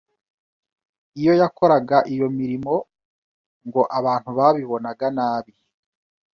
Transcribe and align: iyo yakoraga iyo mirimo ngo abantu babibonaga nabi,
iyo 1.19 1.33
yakoraga 1.41 1.97
iyo 2.13 2.27
mirimo 2.37 2.73
ngo 3.67 3.81
abantu 3.99 4.29
babibonaga 4.37 5.07
nabi, 5.17 5.53